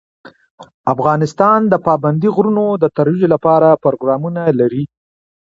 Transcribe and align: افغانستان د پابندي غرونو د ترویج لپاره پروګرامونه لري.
افغانستان 0.93 1.59
د 1.71 1.73
پابندي 1.87 2.29
غرونو 2.35 2.65
د 2.81 2.85
ترویج 2.95 3.23
لپاره 3.33 3.79
پروګرامونه 3.83 4.41
لري. 4.59 4.83